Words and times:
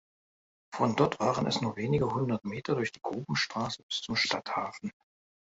Von 0.73 0.95
dort 0.95 1.19
waren 1.19 1.45
es 1.45 1.61
nur 1.61 1.75
wenige 1.77 2.11
hundert 2.11 2.43
Meter 2.43 2.73
durch 2.73 2.91
die 2.91 3.03
Grubenstraße 3.03 3.83
bis 3.83 4.01
zum 4.01 4.15
Stadthafen. 4.15 4.91